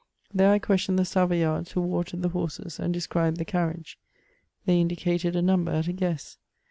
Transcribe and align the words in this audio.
There 0.33 0.51
I 0.51 0.57
questioned 0.57 0.97
Uie 0.97 1.05
Saroyards 1.05 1.73
who 1.73 1.81
watered 1.81 2.23
the 2.23 2.29
horses, 2.29 2.79
and 2.79 2.91
described 2.91 3.37
the 3.37 3.45
carriage; 3.45 3.99
they 4.65 4.81
indicated 4.81 5.35
a 5.35 5.43
number 5.43 5.71
at 5.73 5.87
a 5.87 5.93
guess. 5.93 6.39